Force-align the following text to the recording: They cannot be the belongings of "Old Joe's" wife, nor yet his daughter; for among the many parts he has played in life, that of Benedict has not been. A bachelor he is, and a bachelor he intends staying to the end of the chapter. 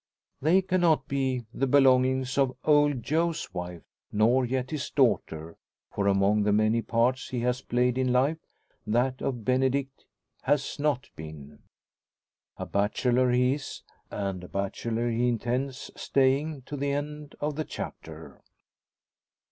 They 0.41 0.63
cannot 0.63 1.07
be 1.07 1.45
the 1.53 1.67
belongings 1.67 2.35
of 2.35 2.57
"Old 2.63 3.03
Joe's" 3.03 3.53
wife, 3.53 3.83
nor 4.11 4.43
yet 4.45 4.71
his 4.71 4.89
daughter; 4.89 5.57
for 5.91 6.07
among 6.07 6.41
the 6.41 6.51
many 6.51 6.81
parts 6.81 7.29
he 7.29 7.41
has 7.41 7.61
played 7.61 7.99
in 7.99 8.11
life, 8.11 8.39
that 8.87 9.21
of 9.21 9.45
Benedict 9.45 10.05
has 10.41 10.79
not 10.79 11.07
been. 11.15 11.59
A 12.57 12.65
bachelor 12.65 13.29
he 13.29 13.53
is, 13.53 13.83
and 14.09 14.43
a 14.43 14.47
bachelor 14.49 15.07
he 15.07 15.27
intends 15.27 15.91
staying 15.95 16.63
to 16.63 16.75
the 16.75 16.89
end 16.91 17.35
of 17.39 17.55
the 17.55 17.63
chapter. 17.63 18.41